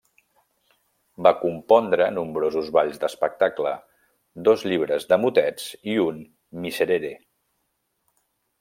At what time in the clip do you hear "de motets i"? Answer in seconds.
5.13-5.99